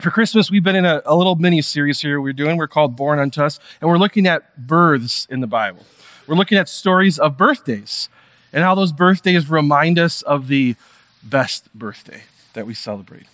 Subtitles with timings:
[0.00, 2.56] for Christmas, we've been in a, a little mini series here we're doing.
[2.56, 5.84] We're called Born Unto Us, and we're looking at births in the Bible.
[6.26, 8.08] We're looking at stories of birthdays
[8.52, 10.76] and how those birthdays remind us of the
[11.22, 12.22] best birthday
[12.52, 13.26] that we celebrate.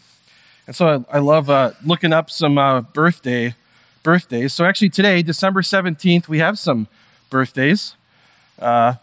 [0.66, 3.54] And so I, I love uh, looking up some uh, birthday
[4.02, 4.54] birthdays.
[4.54, 6.88] So actually today, December 17th, we have some
[7.28, 7.94] birthdays.
[8.58, 8.94] Uh,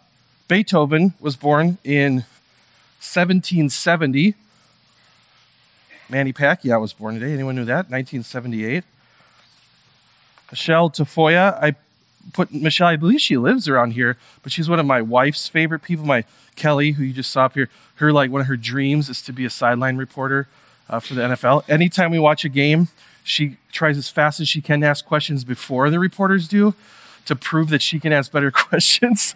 [0.48, 2.26] Beethoven was born in
[3.02, 4.36] 1770.
[6.12, 7.34] Manny Pacquiao was born today.
[7.34, 7.90] Anyone knew that?
[7.90, 8.84] 1978.
[10.52, 11.76] Michelle Tafoya, I
[12.34, 15.82] put Michelle, I believe she lives around here, but she's one of my wife's favorite
[15.82, 16.06] people.
[16.06, 16.26] My
[16.58, 19.32] Kelly, who you just saw up here, her like one of her dreams is to
[19.32, 20.50] be a sideline reporter
[20.90, 21.68] uh, for the NFL.
[21.70, 22.90] Anytime we watch a game,
[23.24, 26.76] she tries as fast as she can to ask questions before the reporters do
[27.26, 29.34] to prove that she can ask better questions.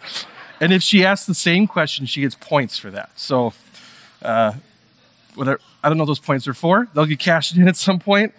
[0.60, 3.10] and if she asks the same question, she gets points for that.
[3.16, 3.54] So,
[4.20, 4.54] uh,
[5.36, 6.88] whether I don't know what those points are for.
[6.94, 8.34] They'll get cashed in at some point.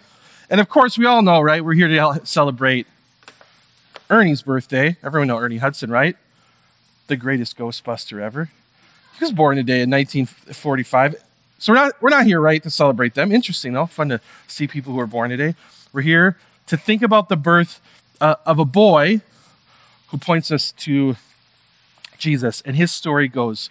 [0.50, 1.64] And of course, we all know, right?
[1.64, 2.86] We're here to celebrate
[4.10, 4.96] Ernie's birthday.
[5.02, 6.16] Everyone know Ernie Hudson, right?
[7.06, 8.50] The greatest Ghostbuster ever.
[9.18, 11.16] He was born today in 1945.
[11.58, 13.32] So we're not we're not here, right, to celebrate them.
[13.32, 13.86] Interesting, though.
[13.86, 15.54] Fun to see people who are born today.
[15.92, 17.80] We're here to think about the birth
[18.20, 19.22] uh, of a boy
[20.08, 21.16] who points us to
[22.16, 23.70] Jesus, and his story goes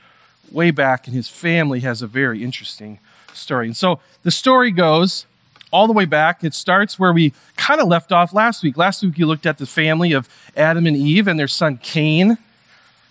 [0.51, 2.99] way back, and his family has a very interesting
[3.37, 3.67] story.
[3.67, 5.25] And so the story goes
[5.71, 6.43] all the way back.
[6.43, 8.77] It starts where we kind of left off last week.
[8.77, 12.37] Last week, you looked at the family of Adam and Eve and their son Cain.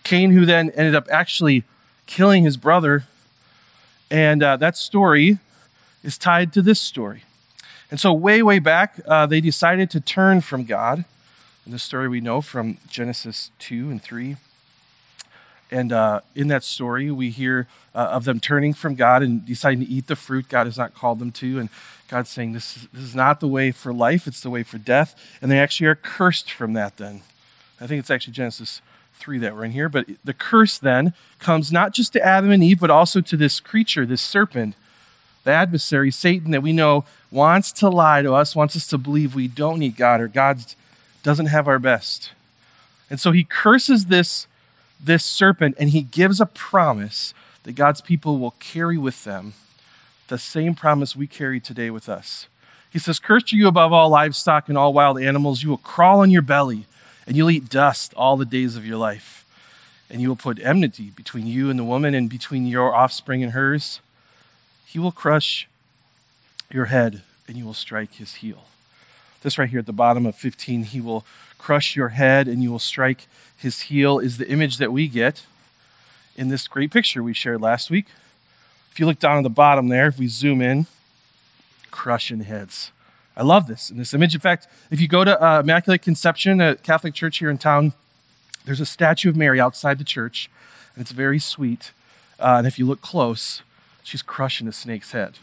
[0.05, 1.64] Cain, who then ended up actually
[2.06, 3.05] killing his brother.
[4.10, 5.38] And uh, that story
[6.02, 7.24] is tied to this story.
[7.90, 11.05] And so, way, way back, uh, they decided to turn from God.
[11.64, 14.36] And the story we know from Genesis 2 and 3.
[15.70, 19.81] And uh, in that story, we hear uh, of them turning from God and deciding
[19.81, 21.58] to eat the fruit God has not called them to.
[21.58, 21.69] And
[22.08, 24.78] God's saying, this is, this is not the way for life, it's the way for
[24.78, 25.14] death.
[25.42, 27.23] And they actually are cursed from that then.
[27.81, 28.81] I think it's actually Genesis
[29.14, 29.89] 3 that we're in here.
[29.89, 33.61] But the curse then comes not just to Adam and Eve, but also to this
[33.61, 34.74] creature, this serpent,
[35.45, 39.35] the adversary, Satan, that we know wants to lie to us, wants us to believe
[39.35, 40.58] we don't need God or God
[41.23, 42.33] doesn't have our best.
[43.11, 44.46] And so he curses this
[45.02, 47.34] this serpent and he gives a promise
[47.64, 49.55] that God's people will carry with them
[50.29, 52.46] the same promise we carry today with us.
[52.90, 55.62] He says, Cursed are you above all livestock and all wild animals.
[55.62, 56.86] You will crawl on your belly
[57.27, 59.45] and you'll eat dust all the days of your life.
[60.08, 63.52] And you will put enmity between you and the woman and between your offspring and
[63.52, 64.01] hers.
[64.86, 65.68] He will crush
[66.70, 68.64] your head and you will strike his heel.
[69.42, 71.24] This right here at the bottom of 15, he will
[71.58, 73.27] crush your head and you will strike
[73.57, 75.45] his heel, is the image that we get
[76.36, 78.07] in this great picture we shared last week.
[78.91, 80.86] If you look down at the bottom there, if we zoom in,
[81.91, 82.92] crushing heads.
[83.36, 84.35] I love this in this image.
[84.35, 87.92] In fact, if you go to uh, Immaculate Conception, a Catholic church here in town,
[88.64, 90.51] there's a statue of Mary outside the church,
[90.95, 91.92] and it's very sweet.
[92.39, 93.63] Uh, and if you look close,
[94.02, 95.35] she's crushing a snake's head.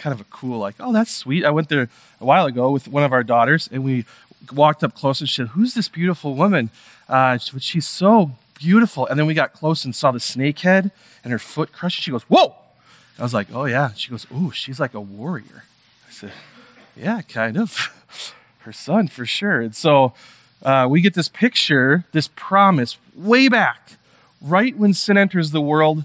[0.00, 1.44] Kind of a cool, like, oh, that's sweet.
[1.44, 1.90] I went there
[2.20, 4.06] a while ago with one of our daughters, and we
[4.50, 6.70] walked up close and she said, Who's this beautiful woman?
[7.06, 9.06] Uh, she's so beautiful.
[9.06, 10.90] And then we got close and saw the snake head
[11.22, 12.02] and her foot crushed.
[12.02, 12.54] She goes, Whoa!
[13.18, 13.92] I was like, Oh, yeah.
[13.92, 15.64] She goes, Ooh, she's like a warrior.
[16.08, 16.32] I said,
[16.96, 18.34] Yeah, kind of.
[18.60, 19.60] her son, for sure.
[19.60, 20.14] And so
[20.62, 23.92] uh, we get this picture, this promise way back,
[24.40, 26.04] right when sin enters the world,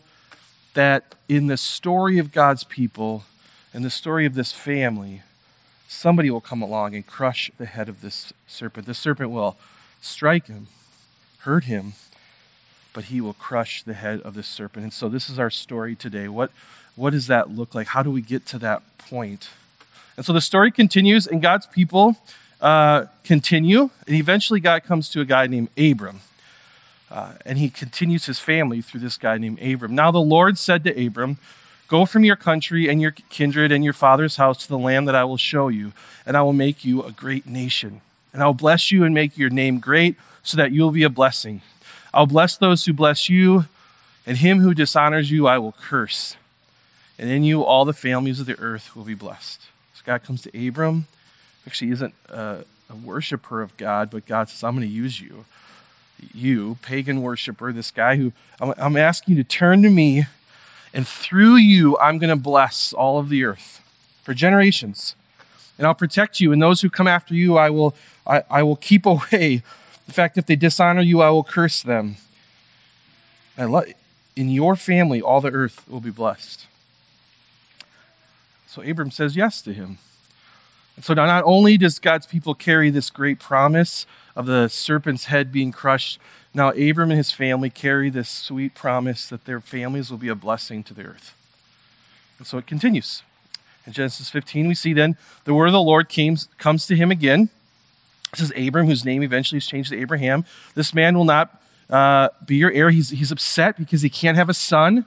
[0.73, 3.23] that in the story of God's people
[3.75, 5.21] and the story of this family,
[5.85, 8.85] somebody will come along and crush the head of this serpent.
[8.85, 9.57] The serpent will
[9.99, 10.67] strike him,
[11.39, 11.91] hurt him,
[12.93, 14.83] but he will crush the head of this serpent.
[14.83, 16.29] And so this is our story today.
[16.29, 16.51] What,
[16.95, 17.87] what does that look like?
[17.87, 19.49] How do we get to that point?
[20.15, 22.15] And so the story continues, and God's people
[22.61, 23.89] uh, continue.
[24.07, 26.21] And eventually, God comes to a guy named Abram.
[27.11, 29.93] Uh, and he continues his family through this guy named Abram.
[29.93, 31.39] Now, the Lord said to Abram,
[31.87, 35.15] Go from your country and your kindred and your father's house to the land that
[35.15, 35.93] I will show you,
[36.25, 38.01] and I will make you a great nation.
[38.33, 41.03] And I will bless you and make your name great, so that you will be
[41.03, 41.61] a blessing.
[42.13, 43.65] I'll bless those who bless you,
[44.25, 46.37] and him who dishonors you I will curse.
[47.19, 49.61] And in you all the families of the earth will be blessed.
[49.93, 51.07] So God comes to Abram.
[51.67, 55.45] Actually, isn't a, a worshiper of God, but God says, I'm going to use you.
[56.33, 60.25] You, pagan worshiper, this guy who I'm, I'm asking you to turn to me
[60.95, 63.81] and through you, I'm going to bless all of the earth
[64.23, 65.13] for generations.
[65.77, 66.53] And I'll protect you.
[66.53, 67.93] And those who come after you, I will,
[68.25, 69.61] I, I will keep away.
[70.07, 72.15] In fact, if they dishonor you, I will curse them.
[73.57, 73.85] I love,
[74.37, 76.65] in your family, all the earth will be blessed.
[78.65, 79.97] So Abram says yes to him.
[80.95, 85.51] And so not only does God's people carry this great promise of the serpent's head
[85.51, 86.19] being crushed,
[86.55, 90.35] now Abram and his family carry this sweet promise that their families will be a
[90.35, 91.35] blessing to the earth.
[92.37, 93.23] And so it continues.
[93.85, 97.11] In Genesis 15, we see then the word of the Lord came, comes to him
[97.11, 97.49] again.
[98.31, 100.45] This is Abram, whose name eventually is changed to Abraham.
[100.73, 102.89] This man will not uh, be your heir.
[102.89, 105.05] He's, he's upset because he can't have a son.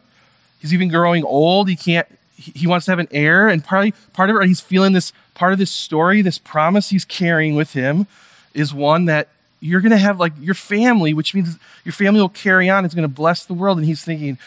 [0.61, 1.69] He's even growing old.
[1.69, 2.07] He can't.
[2.37, 5.53] He, wants to have an heir, and partly part of it, he's feeling this part
[5.53, 8.07] of this story, this promise he's carrying with him,
[8.55, 9.29] is one that
[9.61, 12.85] you're going to have like your family, which means your family will carry on.
[12.85, 13.79] It's going to bless the world.
[13.79, 14.39] And he's thinking,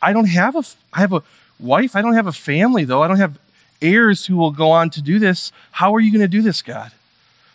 [0.00, 0.62] I don't have a.
[0.92, 1.22] I have a
[1.58, 1.96] wife.
[1.96, 3.02] I don't have a family though.
[3.02, 3.38] I don't have
[3.80, 5.52] heirs who will go on to do this.
[5.72, 6.92] How are you going to do this, God?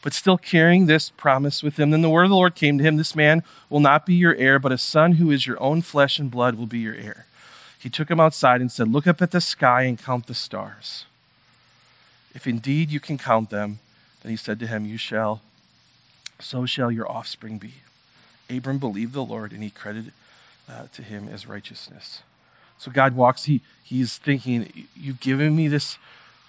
[0.01, 1.91] But still carrying this promise with him.
[1.91, 4.35] Then the word of the Lord came to him This man will not be your
[4.35, 7.25] heir, but a son who is your own flesh and blood will be your heir.
[7.79, 11.05] He took him outside and said, Look up at the sky and count the stars.
[12.33, 13.79] If indeed you can count them,
[14.21, 15.41] then he said to him, You shall,
[16.43, 17.75] so shall your offspring be.
[18.49, 20.13] Abram believed the Lord, and he credited
[20.69, 22.21] uh, to him as righteousness.
[22.77, 25.97] So God walks, he, he's thinking, You've given me this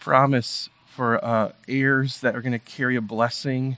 [0.00, 3.76] promise for uh, heirs that are going to carry a blessing.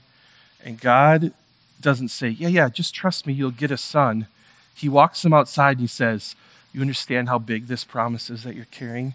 [0.63, 1.33] And God
[1.79, 4.27] doesn't say, Yeah, yeah, just trust me, you'll get a son.
[4.73, 6.35] He walks him outside and he says,
[6.73, 9.13] You understand how big this promise is that you're carrying?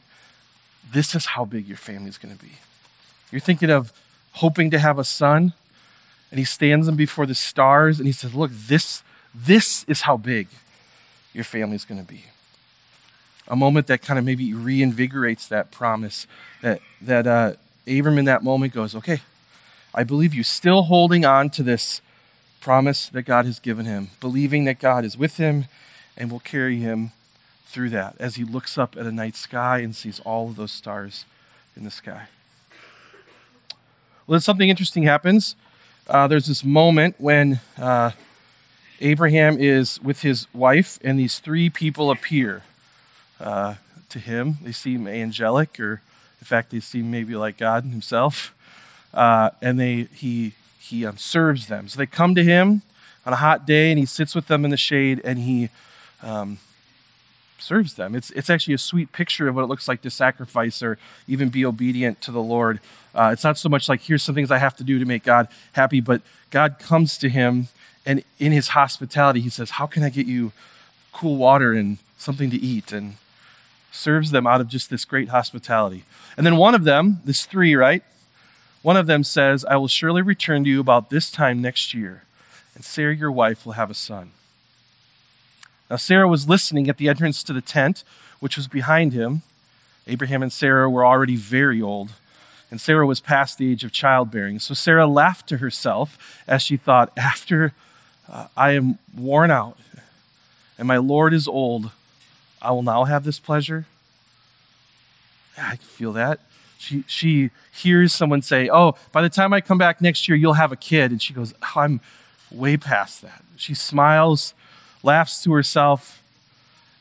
[0.93, 2.52] This is how big your family's going to be.
[3.31, 3.93] You're thinking of
[4.32, 5.52] hoping to have a son,
[6.32, 10.17] and he stands them before the stars and he says, Look, this, this is how
[10.17, 10.49] big
[11.32, 12.25] your family's going to be
[13.49, 16.26] a moment that kind of maybe reinvigorates that promise
[16.62, 17.52] that, that uh,
[17.87, 19.20] Abram in that moment goes, okay,
[19.94, 22.00] I believe you, still holding on to this
[22.61, 25.67] promise that God has given him, believing that God is with him
[26.17, 27.12] and will carry him
[27.67, 30.73] through that as he looks up at a night sky and sees all of those
[30.73, 31.25] stars
[31.76, 32.28] in the sky.
[34.26, 35.56] Well, then something interesting happens.
[36.08, 38.10] Uh, there's this moment when uh,
[39.00, 42.62] Abraham is with his wife, and these three people appear
[43.38, 43.75] uh,
[44.08, 44.58] to him.
[44.62, 46.02] They seem angelic, or
[46.40, 48.52] in fact, they seem maybe like God himself.
[49.14, 51.87] Uh, and they, he, he um, serves them.
[51.87, 52.82] So they come to him
[53.25, 55.69] on a hot day, and he sits with them in the shade, and he
[56.20, 56.58] um,
[57.62, 58.14] serves them.
[58.14, 61.49] It's, it's actually a sweet picture of what it looks like to sacrifice or even
[61.49, 62.81] be obedient to the Lord.
[63.14, 65.23] Uh, it's not so much like, here's some things I have to do to make
[65.23, 67.69] God happy, but God comes to him,
[68.05, 70.53] and in his hospitality, he says, How can I get you
[71.12, 72.93] cool water and something to eat?
[72.93, 73.17] And
[73.93, 76.05] serves them out of just this great hospitality.
[76.37, 78.03] And then one of them, this three, right?
[78.81, 82.25] One of them says, I will surely return to you about this time next year,
[82.75, 84.32] and Sarah, your wife, will have a son.
[85.92, 88.02] Now, Sarah was listening at the entrance to the tent,
[88.40, 89.42] which was behind him.
[90.06, 92.12] Abraham and Sarah were already very old,
[92.70, 94.58] and Sarah was past the age of childbearing.
[94.58, 97.74] So Sarah laughed to herself as she thought, After
[98.26, 99.76] uh, I am worn out
[100.78, 101.90] and my Lord is old,
[102.62, 103.84] I will now have this pleasure.
[105.58, 106.40] I feel that.
[106.78, 110.54] She, she hears someone say, Oh, by the time I come back next year, you'll
[110.54, 111.10] have a kid.
[111.10, 112.00] And she goes, oh, I'm
[112.50, 113.44] way past that.
[113.56, 114.54] She smiles,
[115.02, 116.22] laughs to herself.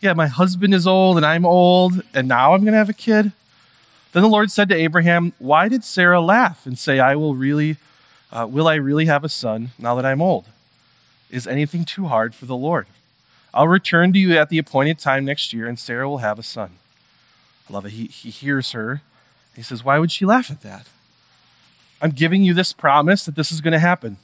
[0.01, 2.94] Yeah, my husband is old and I'm old, and now I'm going to have a
[2.94, 3.31] kid.
[4.13, 7.77] Then the Lord said to Abraham, Why did Sarah laugh and say, I will really,
[8.31, 10.46] uh, will I really have a son now that I'm old?
[11.29, 12.88] Is anything too hard for the Lord?
[13.53, 16.43] I'll return to you at the appointed time next year, and Sarah will have a
[16.43, 16.72] son.
[17.70, 17.91] I love it.
[17.91, 19.01] He, he hears her.
[19.55, 20.88] He says, Why would she laugh at that?
[22.01, 24.17] I'm giving you this promise that this is going to happen.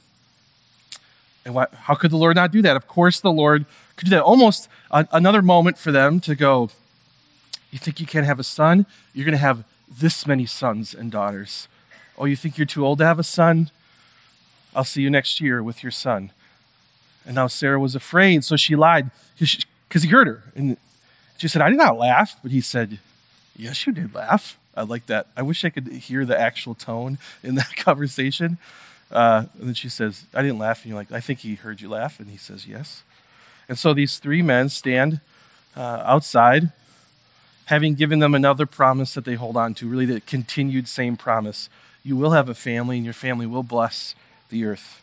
[1.54, 2.76] Why, how could the Lord not do that?
[2.76, 4.22] Of course, the Lord could do that.
[4.22, 6.70] Almost a, another moment for them to go,
[7.70, 8.86] You think you can't have a son?
[9.14, 11.68] You're going to have this many sons and daughters.
[12.16, 13.70] Oh, you think you're too old to have a son?
[14.74, 16.32] I'll see you next year with your son.
[17.24, 20.42] And now Sarah was afraid, so she lied because he heard her.
[20.54, 20.76] And
[21.36, 22.36] she said, I did not laugh.
[22.42, 22.98] But he said,
[23.56, 24.58] Yes, you did laugh.
[24.76, 25.26] I like that.
[25.36, 28.58] I wish I could hear the actual tone in that conversation.
[29.10, 30.82] Uh, and then she says, I didn't laugh.
[30.82, 32.20] And you're like, I think he heard you laugh.
[32.20, 33.02] And he says, Yes.
[33.68, 35.20] And so these three men stand
[35.76, 36.72] uh, outside,
[37.66, 41.68] having given them another promise that they hold on to, really the continued same promise.
[42.02, 44.14] You will have a family, and your family will bless
[44.48, 45.02] the earth.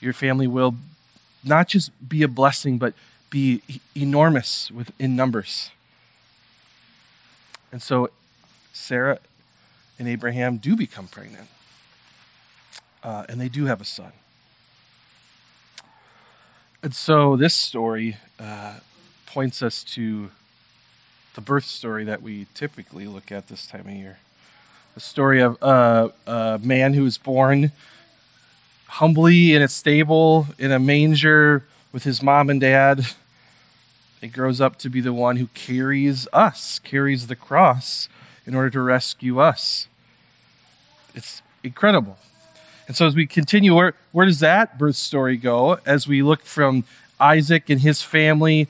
[0.00, 0.74] Your family will
[1.44, 2.94] not just be a blessing, but
[3.30, 3.62] be
[3.96, 5.70] enormous with, in numbers.
[7.72, 8.10] And so
[8.72, 9.18] Sarah
[9.98, 11.48] and Abraham do become pregnant,
[13.02, 14.12] uh, and they do have a son.
[16.82, 18.78] And so this story uh,
[19.26, 20.30] points us to
[21.34, 24.18] the birth story that we typically look at this time of year.
[24.94, 27.72] the story of uh, a man who was born
[28.86, 33.06] humbly in a stable, in a manger with his mom and dad.
[34.20, 38.08] He grows up to be the one who carries us, carries the cross
[38.46, 39.88] in order to rescue us.
[41.14, 42.18] It's incredible.
[42.92, 45.78] And so, as we continue, where, where does that birth story go?
[45.86, 46.84] As we look from
[47.18, 48.68] Isaac and his family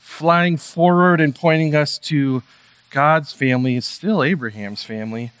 [0.00, 2.42] flying forward and pointing us to
[2.88, 5.32] God's family, still Abraham's family,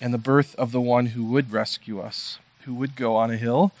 [0.00, 3.36] and the birth of the one who would rescue us, who would go on a
[3.36, 3.72] hill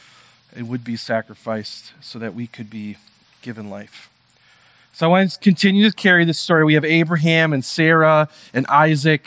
[0.54, 2.98] and would be sacrificed so that we could be
[3.40, 4.10] given life.
[4.92, 6.66] So I want to continue to carry this story.
[6.66, 9.26] We have Abraham and Sarah and Isaac,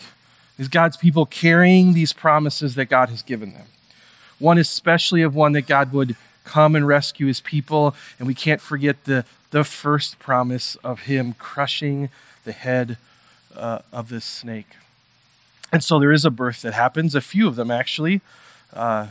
[0.60, 3.66] these God's people carrying these promises that God has given them.
[4.40, 7.96] One especially of one that God would come and rescue his people.
[8.20, 12.10] And we can't forget the, the first promise of him crushing
[12.44, 12.98] the head
[13.56, 14.76] uh, of this snake.
[15.72, 18.22] And so there is a birth that happens, a few of them actually.
[18.72, 19.08] Uh,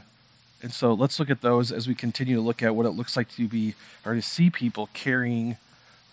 [0.63, 3.17] and so let's look at those as we continue to look at what it looks
[3.17, 3.75] like to be
[4.07, 5.57] or to see people carrying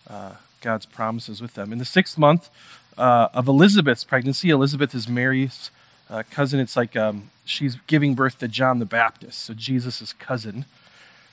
[0.10, 1.72] uh, God's promises with them.
[1.72, 2.50] In the sixth month
[2.98, 5.70] uh, of Elizabeth's pregnancy, Elizabeth is Mary's
[6.10, 6.60] uh, cousin.
[6.60, 10.66] It's like um, she's giving birth to John the Baptist, so Jesus' cousin.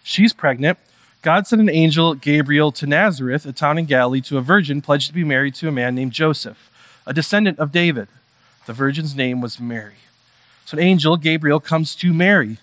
[0.03, 0.79] She's pregnant.
[1.23, 5.09] God sent an angel, Gabriel, to Nazareth, a town in Galilee, to a virgin pledged
[5.09, 6.71] to be married to a man named Joseph,
[7.07, 8.09] a descendant of David.
[8.67, 9.95] The virgin's name was Mary.
[10.65, 12.59] So an angel, Gabriel, comes to Mary,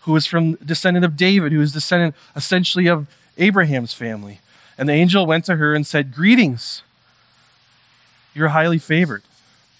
[0.00, 3.06] who is from descendant of David, who is descendant essentially of
[3.38, 4.40] Abraham's family.
[4.76, 6.82] And the angel went to her and said, Greetings.
[8.34, 9.22] You're highly favored.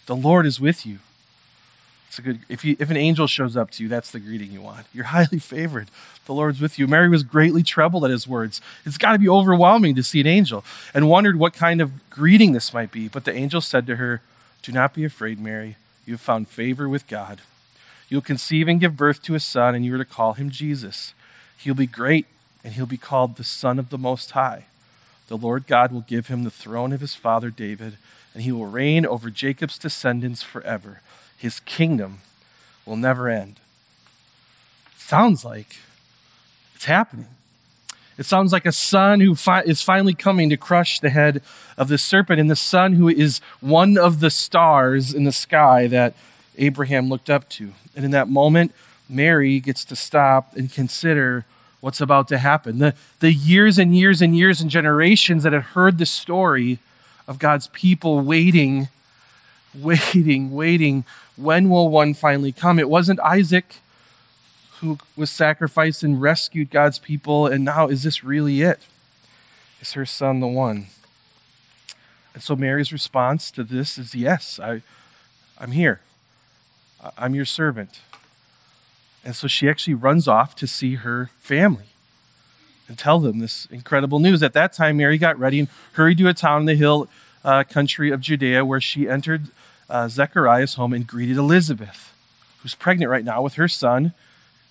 [0.07, 0.99] The Lord is with you.
[2.15, 4.53] It's a good if you if an angel shows up to you, that's the greeting
[4.53, 4.87] you want.
[4.95, 5.89] You're highly favored.
[6.27, 6.87] The Lord's with you.
[6.87, 8.61] Mary was greatly troubled at his words.
[8.87, 12.53] It's got to be overwhelming to see an angel and wondered what kind of greeting
[12.53, 13.09] this might be.
[13.09, 14.21] But the angel said to her,
[14.63, 15.75] do not be afraid, Mary.
[16.07, 17.41] You have found favor with God.
[18.09, 21.15] You'll conceive and give birth to a son, and you are to call him Jesus.
[21.59, 22.27] He'll be great,
[22.63, 24.67] and he'll be called the Son of the Most High.
[25.27, 27.97] The Lord God will give him the throne of his father David,
[28.33, 31.01] and he will reign over Jacob's descendants forever.
[31.37, 32.19] His kingdom
[32.87, 33.61] will never end.
[34.97, 35.77] Sounds like
[36.75, 37.27] it's happening.
[38.17, 41.43] It sounds like a son who fi- is finally coming to crush the head
[41.77, 45.89] of the serpent, and the son who is one of the stars in the sky
[45.89, 46.15] that
[46.57, 47.73] Abraham looked up to.
[47.97, 48.73] And in that moment,
[49.09, 51.45] Mary gets to stop and consider
[51.81, 52.79] what's about to happen.
[52.79, 56.79] The, the years and years and years and generations that had heard the story
[57.27, 58.89] of God's people waiting,
[59.75, 61.05] waiting, waiting.
[61.37, 62.79] When will one finally come?
[62.79, 63.77] It wasn't Isaac
[64.81, 68.81] who was sacrificed and rescued God's people, and now is this really it?
[69.81, 70.87] Is her son the one?
[72.35, 74.83] And so Mary's response to this is yes, I,
[75.59, 76.01] I'm here.
[77.17, 78.01] I'm your servant.
[79.25, 81.87] And so she actually runs off to see her family
[82.89, 84.43] and tell them this incredible news.
[84.43, 87.09] At that time, Mary got ready and hurried to a town in the hill
[87.45, 89.49] uh, country of Judea where she entered
[89.89, 92.13] uh, Zechariah's home and greeted Elizabeth,
[92.63, 94.13] who's pregnant right now with her son,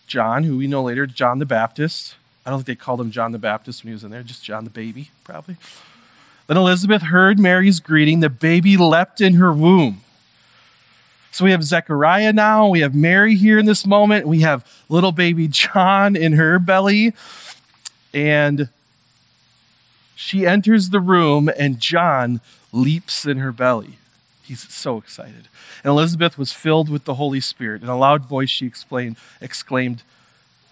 [0.08, 2.16] John, who we know later, John the Baptist.
[2.46, 4.44] I don't think they called him John the Baptist when he was in there, just
[4.44, 5.58] John the baby, probably.
[6.48, 8.20] Then Elizabeth heard Mary's greeting.
[8.20, 10.02] The baby leapt in her womb.
[11.32, 12.68] So we have Zechariah now.
[12.68, 14.28] We have Mary here in this moment.
[14.28, 17.14] We have little baby John in her belly.
[18.14, 18.70] And
[20.16, 22.40] she enters the room, and John
[22.72, 23.98] leaps in her belly.
[24.44, 25.48] He's so excited.
[25.84, 27.82] And Elizabeth was filled with the Holy Spirit.
[27.82, 30.04] In a loud voice, she explained, exclaimed,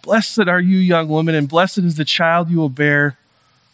[0.01, 3.17] Blessed are you, young woman, and blessed is the child you will bear.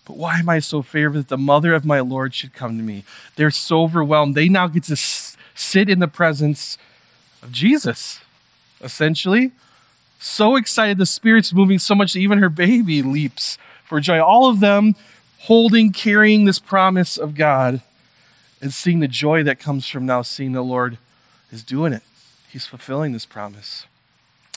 [0.06, 2.84] But why am I so favored that the mother of my Lord should come to
[2.84, 3.04] me?
[3.36, 4.36] They're so overwhelmed.
[4.36, 6.78] They now get to sit in the presence
[7.42, 8.20] of Jesus,
[8.82, 9.52] essentially.
[10.20, 10.98] So excited.
[10.98, 14.22] The Spirit's moving so much that even her baby leaps for joy.
[14.22, 14.96] All of them
[15.40, 17.82] holding, carrying this promise of God
[18.62, 20.98] and seeing the joy that comes from now seeing the Lord
[21.52, 22.04] is doing it.
[22.50, 23.86] He's fulfilling this promise.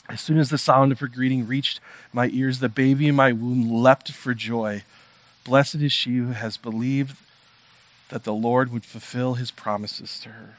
[0.09, 1.79] As soon as the sound of her greeting reached
[2.11, 4.83] my ears, the baby in my womb leapt for joy.
[5.43, 7.17] Blessed is she who has believed
[8.09, 10.57] that the Lord would fulfill his promises to her.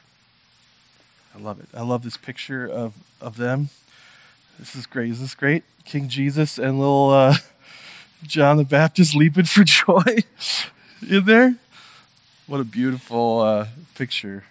[1.35, 1.67] I love it.
[1.73, 3.69] I love this picture of, of them.
[4.59, 5.11] This is great.
[5.11, 5.63] Is this great?
[5.85, 7.35] King Jesus and little uh,
[8.23, 10.23] John the Baptist leaping for joy
[11.07, 11.55] in there.
[12.47, 14.43] What a beautiful uh, picture.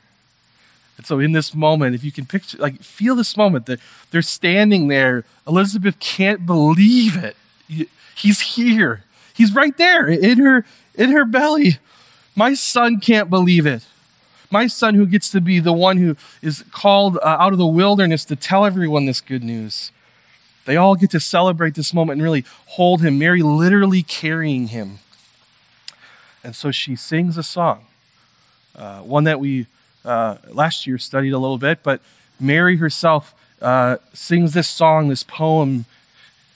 [0.96, 3.80] And so, in this moment, if you can picture, like, feel this moment that
[4.10, 5.24] they're standing there.
[5.46, 7.36] Elizabeth can't believe it.
[8.14, 9.04] He's here.
[9.34, 11.78] He's right there in her in her belly.
[12.36, 13.86] My son can't believe it.
[14.52, 17.66] my son who gets to be the one who is called uh, out of the
[17.66, 19.90] wilderness to tell everyone this good news.
[20.66, 24.98] They all get to celebrate this moment and really hold him, Mary literally carrying him.
[26.44, 27.86] And so she sings a song,
[28.76, 29.66] uh, one that we
[30.04, 32.00] uh, last year studied a little bit, but
[32.40, 35.84] Mary herself uh, sings this song, this poem.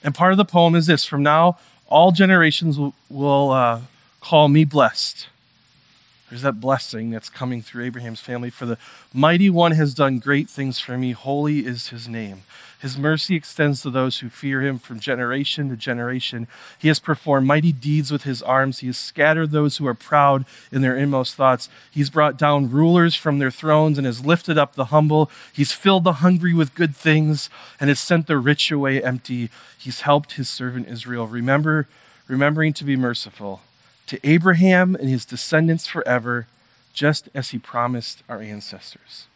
[0.02, 3.82] And part of the poem is this From now, all generations will, will uh,
[4.20, 5.28] call me blessed.
[6.28, 8.50] There's that blessing that's coming through Abraham's family.
[8.50, 8.78] For the
[9.14, 11.12] mighty one has done great things for me.
[11.12, 12.42] Holy is his name.
[12.80, 16.48] His mercy extends to those who fear him from generation to generation.
[16.78, 18.80] He has performed mighty deeds with his arms.
[18.80, 21.68] He has scattered those who are proud in their inmost thoughts.
[21.90, 25.30] He's brought down rulers from their thrones and has lifted up the humble.
[25.52, 27.48] He's filled the hungry with good things
[27.80, 29.48] and has sent the rich away empty.
[29.78, 31.26] He's helped his servant Israel.
[31.26, 31.86] Remember,
[32.28, 33.62] remembering to be merciful
[34.06, 36.46] to Abraham and his descendants forever,
[36.92, 39.26] just as he promised our ancestors.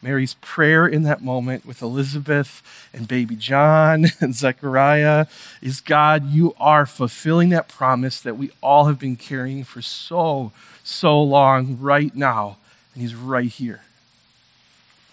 [0.00, 2.62] Mary's prayer in that moment with Elizabeth
[2.92, 5.26] and baby John and Zechariah
[5.60, 10.52] is God, you are fulfilling that promise that we all have been carrying for so,
[10.84, 12.58] so long right now.
[12.94, 13.82] And he's right here.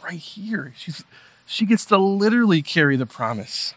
[0.03, 0.73] Right here.
[0.77, 1.03] She's,
[1.47, 3.73] she gets to literally carry the promise.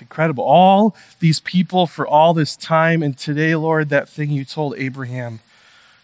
[0.00, 0.44] Incredible.
[0.44, 3.02] All these people for all this time.
[3.02, 5.40] And today, Lord, that thing you told Abraham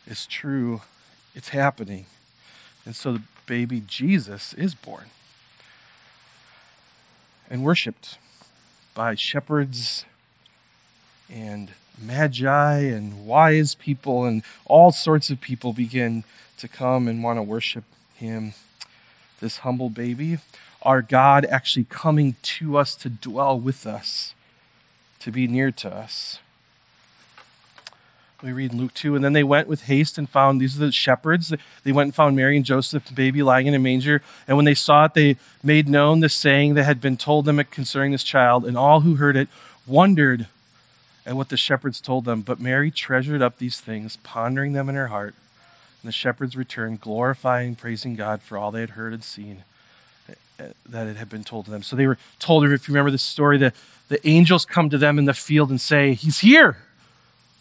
[0.07, 0.83] is true.
[1.35, 2.07] It's happening.
[2.85, 5.07] And so the baby Jesus is born
[7.51, 8.19] and worshiped
[8.95, 10.05] by shepherds
[11.31, 16.25] and magi and wise people, and all sorts of people begin
[16.59, 17.85] to come and want to worship
[18.15, 18.55] him.
[19.41, 20.39] This humble baby,
[20.87, 24.35] our God actually coming to us to dwell with us,
[25.19, 26.39] to be near to us.
[28.41, 29.17] We read Luke 2.
[29.17, 31.53] And then they went with haste and found these are the shepherds.
[31.83, 34.23] They went and found Mary and Joseph, baby lying in a manger.
[34.47, 37.63] And when they saw it, they made known the saying that had been told them
[37.65, 38.65] concerning this child.
[38.65, 39.49] And all who heard it
[39.87, 40.47] wondered
[41.25, 42.43] at what the shepherds told them.
[42.43, 45.35] But Mary treasured up these things, pondering them in her heart.
[46.03, 49.65] And the shepherds returned, glorifying, praising God for all they had heard and seen
[50.87, 51.83] that it had been told to them.
[51.83, 53.73] So they were told, if you remember this story, the,
[54.09, 56.79] the angels come to them in the field and say, He's here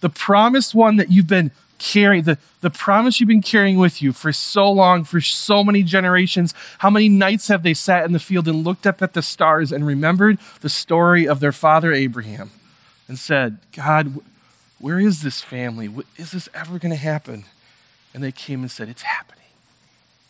[0.05, 4.13] the promised one that you've been carrying, the, the promise you've been carrying with you
[4.13, 6.53] for so long, for so many generations.
[6.77, 9.71] How many nights have they sat in the field and looked up at the stars
[9.71, 12.51] and remembered the story of their father Abraham
[13.08, 14.21] and said, God,
[14.77, 15.89] where is this family?
[16.17, 17.45] Is this ever going to happen?
[18.13, 19.41] And they came and said, It's happening.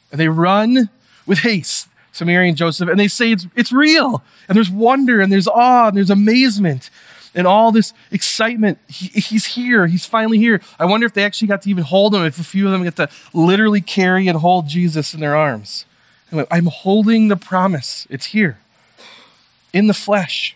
[0.09, 0.89] And they run
[1.25, 4.23] with haste to Mary and Joseph and they say, It's, it's real.
[4.47, 6.89] And there's wonder and there's awe and there's amazement
[7.33, 8.79] and all this excitement.
[8.87, 9.87] He, he's here.
[9.87, 10.61] He's finally here.
[10.79, 12.83] I wonder if they actually got to even hold him, if a few of them
[12.83, 15.85] get to literally carry and hold Jesus in their arms.
[16.31, 18.07] Anyway, I'm holding the promise.
[18.09, 18.57] It's here
[19.73, 20.55] in the flesh.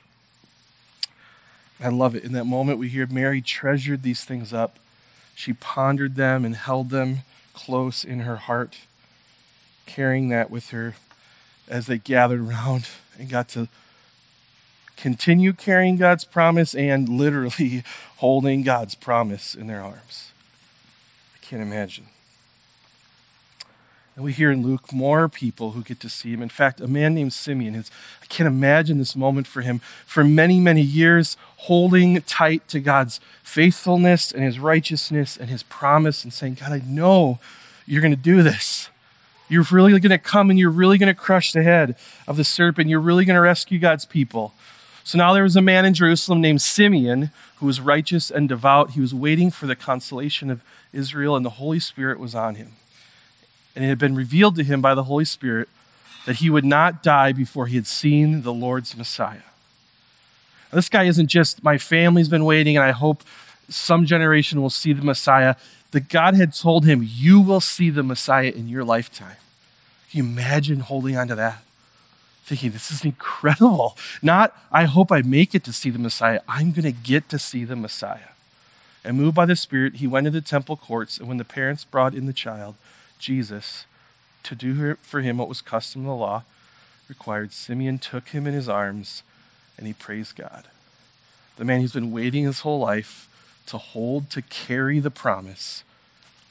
[1.82, 2.24] I love it.
[2.24, 4.80] In that moment, we hear Mary treasured these things up.
[5.36, 7.20] She pondered them and held them
[7.54, 8.78] close in her heart,
[9.86, 10.96] carrying that with her
[11.70, 13.68] as they gathered around and got to
[14.98, 17.84] continue carrying God's promise and literally
[18.18, 20.32] holding God's promise in their arms.
[21.36, 22.08] I can't imagine.
[24.20, 26.42] And we hear in Luke more people who get to see him.
[26.42, 27.90] In fact, a man named Simeon, who's,
[28.22, 33.22] I can't imagine this moment for him, for many, many years, holding tight to God's
[33.44, 37.40] faithfulness and his righteousness and his promise and saying, God, I know
[37.86, 38.90] you're going to do this.
[39.50, 41.96] You're really going to come and you're really going to crush the head
[42.28, 42.90] of the serpent.
[42.90, 44.54] You're really going to rescue God's people.
[45.04, 48.92] So now there was a man in Jerusalem named Simeon who was righteous and devout.
[48.92, 50.62] He was waiting for the consolation of
[50.94, 52.74] Israel, and the Holy Spirit was on him.
[53.76, 55.68] And it had been revealed to him by the Holy Spirit
[56.26, 59.42] that he would not die before he had seen the Lord's Messiah.
[60.72, 63.24] Now, this guy isn't just, my family's been waiting, and I hope
[63.70, 65.56] some generation will see the Messiah.
[65.92, 69.38] The God had told him, You will see the Messiah in your lifetime.
[70.12, 71.64] Can you imagine holding on to that?
[72.50, 73.96] thinking, this is incredible.
[74.22, 76.40] Not, I hope I make it to see the Messiah.
[76.48, 78.34] I'm going to get to see the Messiah.
[79.04, 81.20] And moved by the Spirit, he went to the temple courts.
[81.20, 82.76] And when the parents brought in the child,
[83.20, 83.86] Jesus,
[84.44, 86.44] to do for him what was custom in the law
[87.08, 89.24] required, Simeon took him in his arms
[89.78, 90.66] and he praised God.
[91.56, 93.29] The man who's been waiting his whole life
[93.70, 95.84] to hold, to carry the promise,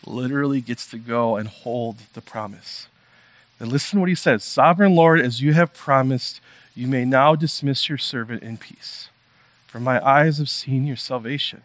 [0.06, 2.88] literally gets to go and hold the promise.
[3.60, 6.40] And listen to what he says Sovereign Lord, as you have promised,
[6.74, 9.08] you may now dismiss your servant in peace.
[9.66, 11.62] For my eyes have seen your salvation,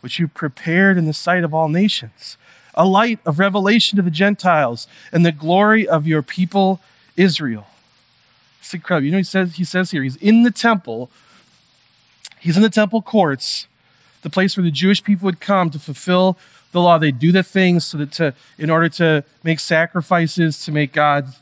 [0.00, 2.36] which you prepared in the sight of all nations,
[2.74, 6.80] a light of revelation to the Gentiles, and the glory of your people
[7.16, 7.66] Israel.
[8.60, 9.06] It's incredible.
[9.06, 11.10] You know, he says, he says here, he's in the temple,
[12.40, 13.66] he's in the temple courts,
[14.22, 16.38] the place where the Jewish people would come to fulfill
[16.72, 16.98] the law.
[16.98, 21.34] They do the things so that to, in order to make sacrifices, to make God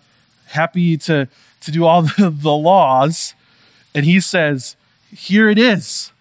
[0.47, 1.29] happy, to,
[1.61, 3.35] to do all the, the laws.
[3.95, 4.77] And he says,
[5.11, 6.13] Here it is.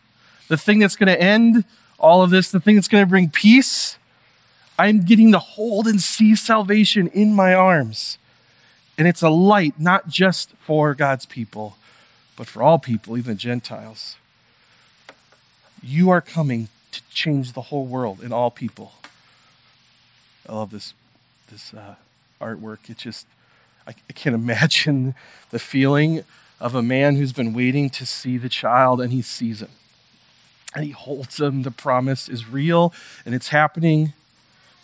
[0.47, 1.65] The thing that's going to end
[1.97, 3.97] all of this, the thing that's going to bring peace.
[4.77, 8.17] I'm getting to hold and see salvation in my arms.
[8.97, 11.75] And it's a light not just for God's people,
[12.37, 14.15] but for all people, even Gentiles.
[15.81, 18.93] You are coming to change the whole world and all people.
[20.47, 20.93] I love this,
[21.51, 21.95] this uh,
[22.41, 22.89] artwork.
[22.89, 23.27] It just,
[23.87, 25.15] I, I can't imagine
[25.51, 26.23] the feeling
[26.59, 29.69] of a man who's been waiting to see the child and he sees him.
[30.75, 31.63] And he holds him.
[31.63, 32.93] The promise is real
[33.25, 34.13] and it's happening.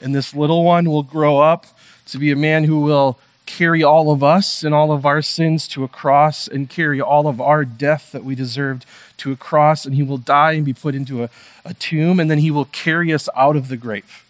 [0.01, 1.65] And this little one will grow up
[2.07, 5.67] to be a man who will carry all of us and all of our sins
[5.69, 8.85] to a cross and carry all of our death that we deserved
[9.17, 9.85] to a cross.
[9.85, 11.29] And he will die and be put into a,
[11.63, 12.19] a tomb.
[12.19, 14.25] And then he will carry us out of the grave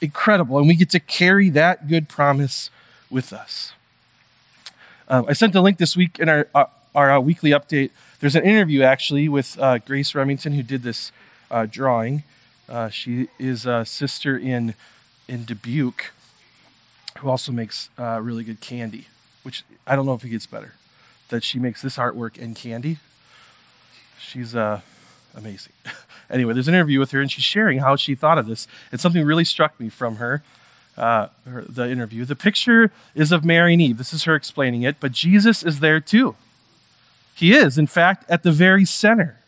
[0.00, 0.58] incredible.
[0.58, 2.70] And we get to carry that good promise
[3.10, 3.72] with us.
[5.08, 7.90] Uh, I sent a link this week in our, uh, our uh, weekly update.
[8.20, 11.12] There's an interview actually with uh, Grace Remington who did this
[11.50, 12.22] uh, drawing.
[12.90, 14.74] She is a sister in,
[15.26, 16.12] in Dubuque
[17.20, 19.06] who also makes really good candy,
[19.42, 20.74] which I don't know if it gets better.
[21.28, 22.98] That she makes this artwork and candy.
[24.18, 24.54] She's
[25.34, 25.72] amazing.
[26.30, 28.66] anyway, there's an interview with her, and she's sharing how she thought of this.
[28.92, 30.42] And something really struck me from her,
[30.96, 32.24] uh, her, the interview.
[32.24, 33.98] The picture is of Mary and Eve.
[33.98, 36.36] This is her explaining it, but Jesus is there too.
[37.34, 39.39] He is, in fact, at the very center.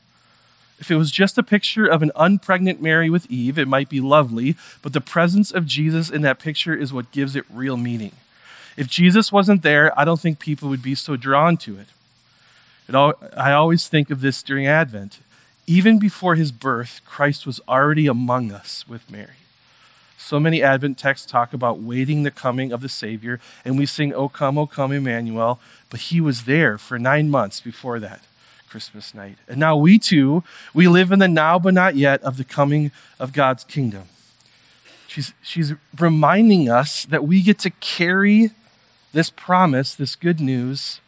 [0.83, 4.01] If it was just a picture of an unpregnant Mary with Eve, it might be
[4.01, 8.11] lovely, but the presence of Jesus in that picture is what gives it real meaning.
[8.77, 11.87] If Jesus wasn't there, I don't think people would be so drawn to it.
[12.89, 15.21] it all, I always think of this during Advent.
[15.69, 19.39] Even before his birth, Christ was already among us with Mary.
[20.19, 24.13] So many Advent texts talk about waiting the coming of the Savior, and we sing,
[24.13, 28.23] O come, O come, Emmanuel, but he was there for nine months before that
[28.73, 29.37] Christmas night.
[29.47, 32.91] And now we too, we live in the now but not yet of the coming
[33.21, 34.05] of God's kingdom.
[35.07, 38.51] She's, she's reminding us that we get to carry
[39.13, 41.03] this promise, this good news,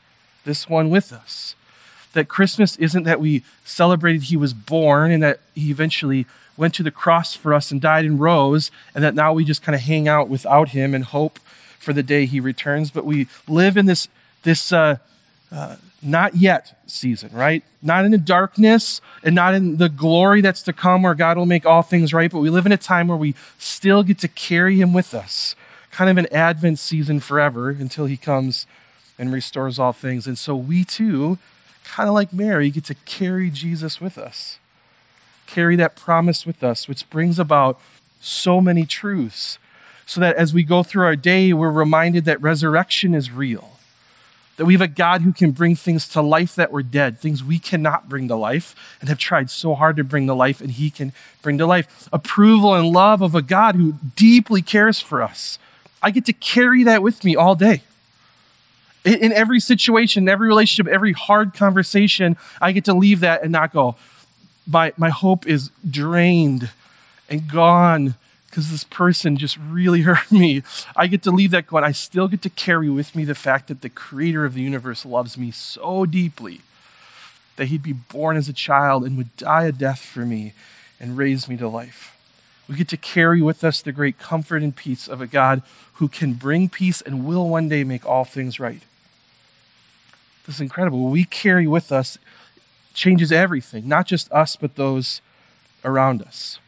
[0.44, 1.54] this one with us
[2.12, 6.26] that Christmas isn't that we celebrated he was born and that he eventually
[6.58, 9.62] went to the cross for us and died and rose, and that now we just
[9.62, 11.38] kind of hang out without him and hope
[11.78, 12.90] for the day he returns.
[12.90, 14.06] But we live in this,
[14.44, 14.98] this uh,
[15.50, 17.64] uh, not yet season, right?
[17.82, 21.46] Not in the darkness and not in the glory that's to come where God will
[21.46, 24.28] make all things right, but we live in a time where we still get to
[24.28, 25.54] carry him with us.
[25.90, 28.66] Kind of an Advent season forever until he comes
[29.18, 30.26] and restores all things.
[30.26, 31.38] And so we too
[31.84, 34.58] kind of like Mary, get to carry Jesus with us,
[35.46, 37.78] carry that promise with us, which brings about
[38.20, 39.58] so many truths.
[40.06, 43.73] So that as we go through our day, we're reminded that resurrection is real.
[44.56, 47.42] That we have a God who can bring things to life that were dead, things
[47.42, 50.70] we cannot bring to life and have tried so hard to bring to life, and
[50.70, 51.12] He can
[51.42, 52.08] bring to life.
[52.12, 55.58] Approval and love of a God who deeply cares for us.
[56.02, 57.82] I get to carry that with me all day.
[59.04, 63.72] In every situation, every relationship, every hard conversation, I get to leave that and not
[63.72, 63.96] go,
[64.66, 66.70] my, my hope is drained
[67.28, 68.14] and gone
[68.54, 70.62] because this person just really hurt me.
[70.94, 71.82] I get to leave that going.
[71.82, 75.04] I still get to carry with me the fact that the creator of the universe
[75.04, 76.60] loves me so deeply
[77.56, 80.52] that he'd be born as a child and would die a death for me
[81.00, 82.16] and raise me to life.
[82.68, 85.62] We get to carry with us the great comfort and peace of a God
[85.94, 88.82] who can bring peace and will one day make all things right.
[90.46, 91.00] This is incredible.
[91.00, 92.18] What we carry with us
[92.94, 95.22] changes everything, not just us, but those
[95.84, 96.60] around us.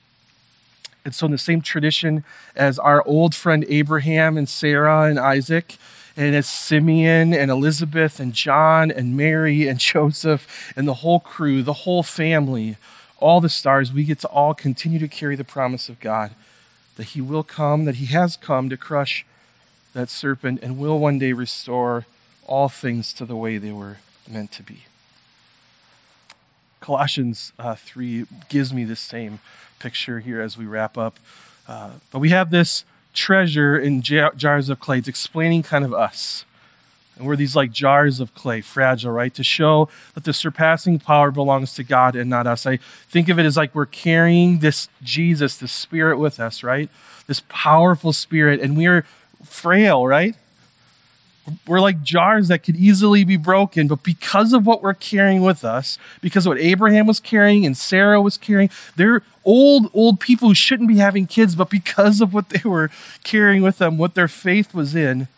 [1.06, 2.24] And so, in the same tradition
[2.56, 5.76] as our old friend Abraham and Sarah and Isaac,
[6.16, 11.62] and as Simeon and Elizabeth and John and Mary and Joseph and the whole crew,
[11.62, 12.76] the whole family,
[13.18, 16.32] all the stars, we get to all continue to carry the promise of God
[16.96, 19.24] that He will come, that He has come to crush
[19.92, 22.04] that serpent and will one day restore
[22.48, 24.86] all things to the way they were meant to be.
[26.80, 29.38] Colossians uh, 3 gives me the same
[29.78, 31.18] picture here as we wrap up.
[31.68, 34.98] Uh, but we have this treasure in jars of clay.
[34.98, 36.44] It's explaining kind of us.
[37.16, 39.32] And we're these like jars of clay, fragile, right?
[39.34, 42.66] To show that the surpassing power belongs to God and not us.
[42.66, 46.90] I think of it as like we're carrying this Jesus, the Spirit with us, right?
[47.26, 49.06] This powerful Spirit, and we're
[49.42, 50.36] frail, right?
[51.66, 55.64] We're like jars that could easily be broken, but because of what we're carrying with
[55.64, 60.48] us, because of what Abraham was carrying and Sarah was carrying, they're old, old people
[60.48, 62.90] who shouldn't be having kids, but because of what they were
[63.22, 65.28] carrying with them, what their faith was in,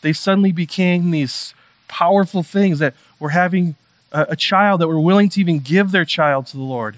[0.00, 1.52] they suddenly became these
[1.86, 3.74] powerful things that were having
[4.10, 6.96] a, a child that were willing to even give their child to the Lord.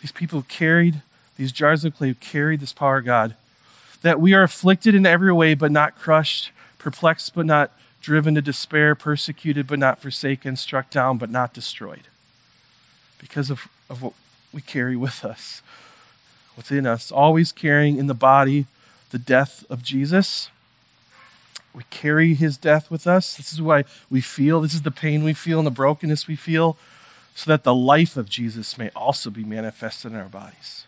[0.00, 1.02] These people carried,
[1.36, 3.34] these jars of clay carried this power of God.
[4.00, 6.50] That we are afflicted in every way, but not crushed
[6.82, 12.08] perplexed but not driven to despair, persecuted but not forsaken, struck down but not destroyed.
[13.18, 14.12] Because of, of what
[14.52, 15.62] we carry with us,
[16.56, 18.66] what's in us, always carrying in the body
[19.10, 20.50] the death of Jesus.
[21.74, 23.36] We carry his death with us.
[23.36, 26.36] This is why we feel, this is the pain we feel and the brokenness we
[26.36, 26.76] feel,
[27.34, 30.86] so that the life of Jesus may also be manifested in our bodies.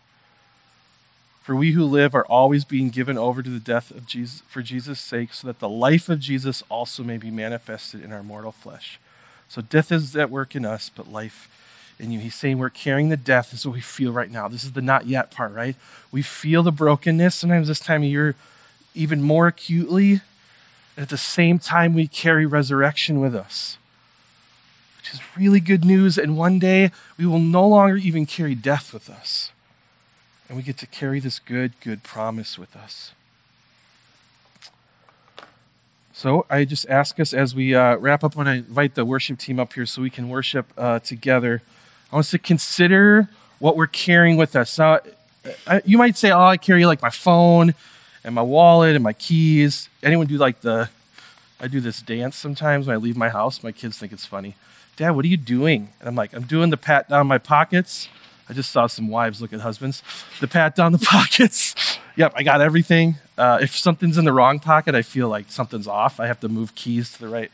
[1.45, 4.63] For we who live are always being given over to the death of Jesus for
[4.63, 8.51] Jesus' sake, so that the life of Jesus also may be manifested in our mortal
[8.51, 8.99] flesh.
[9.47, 11.51] So death is at work in us, but life
[11.99, 12.19] in you.
[12.19, 13.51] He's saying we're carrying the death.
[13.51, 14.49] This is what we feel right now.
[14.49, 15.77] This is the not yet part, right?
[16.11, 17.35] We feel the brokenness.
[17.35, 18.37] Sometimes this time of year,
[18.95, 20.23] even more acutely.
[20.97, 23.77] At the same time, we carry resurrection with us,
[24.97, 26.17] which is really good news.
[26.17, 29.51] And one day, we will no longer even carry death with us.
[30.49, 33.13] And we get to carry this good, good promise with us.
[36.13, 39.39] So I just ask us as we uh, wrap up, when I invite the worship
[39.39, 41.63] team up here so we can worship uh, together,
[42.13, 43.29] I want us to consider
[43.59, 44.79] what we're carrying with us.
[44.79, 45.01] Now,
[45.67, 47.75] I, you might say, oh, I carry like my phone
[48.23, 49.89] and my wallet and my keys.
[50.03, 50.89] Anyone do like the,
[51.59, 53.63] I do this dance sometimes when I leave my house.
[53.63, 54.55] My kids think it's funny.
[54.97, 55.89] Dad, what are you doing?
[55.99, 58.09] And I'm like, I'm doing the pat down my pockets
[58.49, 60.03] I just saw some wives look at husbands.
[60.41, 61.75] The pat down the pockets.
[62.17, 63.17] yep, I got everything.
[63.39, 66.21] Uh, if something's in the wrong pocket, I feel like something's off.
[66.21, 67.51] I have to move keys to the right.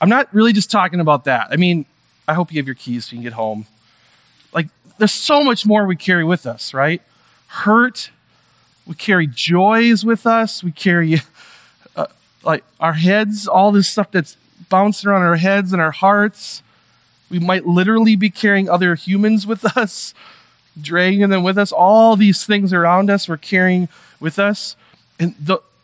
[0.00, 1.48] I'm not really just talking about that.
[1.50, 1.86] I mean,
[2.28, 3.66] I hope you have your keys so you can get home.
[4.52, 7.00] Like, there's so much more we carry with us, right?
[7.48, 8.10] Hurt.
[8.86, 10.62] We carry joys with us.
[10.62, 11.20] We carry,
[11.96, 12.06] uh,
[12.44, 14.36] like, our heads, all this stuff that's
[14.68, 16.62] bouncing around our heads and our hearts.
[17.28, 20.14] We might literally be carrying other humans with us,
[20.80, 21.72] dragging them with us.
[21.72, 23.88] All these things around us we're carrying
[24.20, 24.76] with us.
[25.18, 25.34] And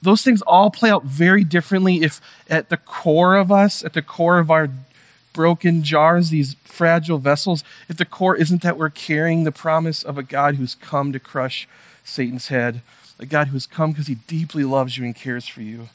[0.02, 4.02] those things all play out very differently if at the core of us, at the
[4.02, 4.68] core of our
[5.32, 10.18] broken jars, these fragile vessels, if the core isn't that we're carrying the promise of
[10.18, 11.68] a God who's come to crush
[12.04, 12.82] Satan's head,
[13.18, 15.88] a God who's come because he deeply loves you and cares for you.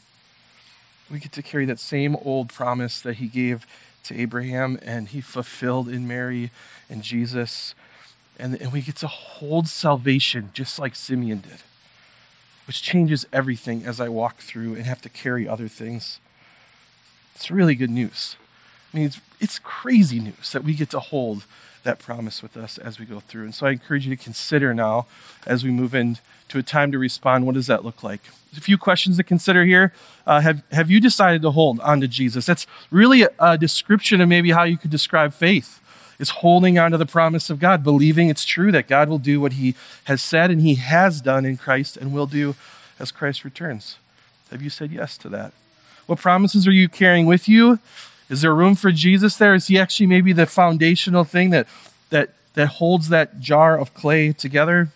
[1.11, 3.65] We get to carry that same old promise that he gave
[4.07, 6.51] to Abraham and he fulfilled in Mary
[6.89, 7.75] and Jesus.
[8.39, 11.59] And, and we get to hold salvation just like Simeon did,
[12.67, 16.19] which changes everything as I walk through and have to carry other things.
[17.35, 18.35] It's really good news.
[18.93, 21.45] I mean, it's, it's crazy news that we get to hold
[21.83, 23.45] that promise with us as we go through.
[23.45, 25.05] And so I encourage you to consider now
[25.45, 26.19] as we move into
[26.55, 28.21] a time to respond what does that look like?
[28.57, 29.93] a few questions to consider here.
[30.25, 32.45] Uh, have, have you decided to hold on to Jesus?
[32.45, 35.79] That's really a, a description of maybe how you could describe faith
[36.19, 39.39] is holding on to the promise of God, believing it's true that God will do
[39.39, 42.55] what he has said and he has done in Christ and will do
[42.99, 43.97] as Christ returns.
[44.49, 45.53] Have you said yes to that?
[46.07, 47.79] What promises are you carrying with you?
[48.29, 49.53] Is there room for Jesus there?
[49.53, 51.67] Is he actually maybe the foundational thing that
[52.09, 54.89] that that holds that jar of clay together?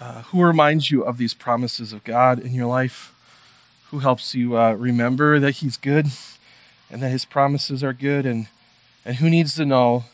[0.00, 3.12] Uh, who reminds you of these promises of God in your life?
[3.90, 6.08] Who helps you uh, remember that He's good
[6.90, 8.26] and that His promises are good?
[8.26, 8.48] And,
[9.04, 10.04] and who needs to know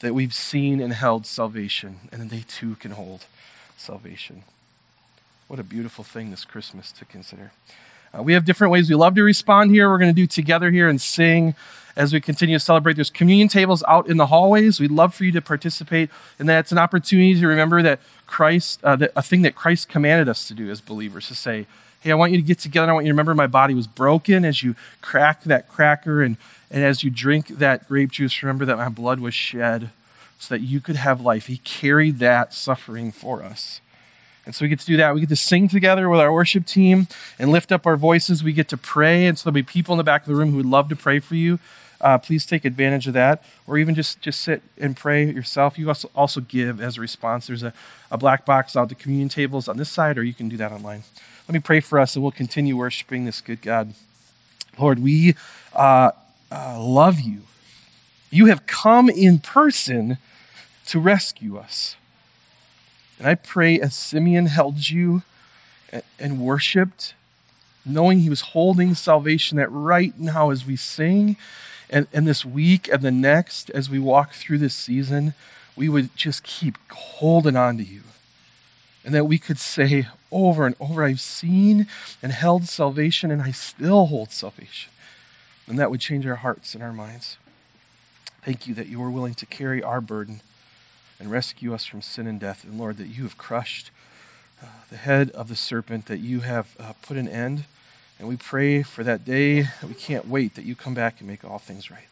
[0.00, 3.26] that we've seen and held salvation and that they too can hold
[3.76, 4.44] salvation?
[5.48, 7.50] What a beautiful thing this Christmas to consider.
[8.16, 9.88] Uh, we have different ways we love to respond here.
[9.88, 11.54] We're going to do together here and sing
[11.96, 12.94] as we continue to celebrate.
[12.94, 14.80] There's communion tables out in the hallways.
[14.80, 18.96] We'd love for you to participate and that's an opportunity to remember that Christ, uh,
[18.96, 21.66] that a thing that Christ commanded us to do as believers, to say,
[22.00, 22.90] hey, I want you to get together.
[22.90, 26.36] I want you to remember my body was broken as you crack that cracker and,
[26.70, 29.90] and as you drink that grape juice, remember that my blood was shed
[30.38, 31.46] so that you could have life.
[31.46, 33.80] He carried that suffering for us.
[34.50, 35.14] And so we get to do that.
[35.14, 37.06] We get to sing together with our worship team
[37.38, 38.42] and lift up our voices.
[38.42, 39.28] We get to pray.
[39.28, 40.96] And so there'll be people in the back of the room who would love to
[40.96, 41.60] pray for you.
[42.00, 43.44] Uh, please take advantage of that.
[43.68, 45.78] Or even just, just sit and pray yourself.
[45.78, 47.46] You also, also give as a response.
[47.46, 47.72] There's a,
[48.10, 50.72] a black box out the communion tables on this side, or you can do that
[50.72, 51.04] online.
[51.46, 53.94] Let me pray for us, and we'll continue worshiping this good God.
[54.80, 55.36] Lord, we
[55.76, 56.10] uh,
[56.50, 57.42] uh, love you.
[58.32, 60.18] You have come in person
[60.86, 61.94] to rescue us.
[63.20, 65.22] And I pray as Simeon held you
[66.18, 67.12] and worshiped,
[67.84, 71.36] knowing he was holding salvation, that right now as we sing,
[71.90, 75.34] and, and this week and the next, as we walk through this season,
[75.76, 78.00] we would just keep holding on to you.
[79.04, 81.88] And that we could say over and over, I've seen
[82.22, 84.90] and held salvation, and I still hold salvation.
[85.66, 87.36] And that would change our hearts and our minds.
[88.42, 90.40] Thank you that you are willing to carry our burden
[91.20, 92.64] and rescue us from sin and death.
[92.64, 93.90] And Lord, that you have crushed
[94.62, 97.64] uh, the head of the serpent, that you have uh, put an end.
[98.18, 99.66] And we pray for that day.
[99.86, 102.08] We can't wait that you come back and make all things right.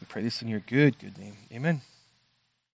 [0.00, 1.36] We pray this in your good, good name.
[1.52, 1.82] Amen.